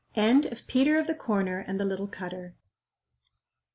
[0.15, 2.55] END OF PETER OF THE CORNER AND THE LITTLE CUTTER.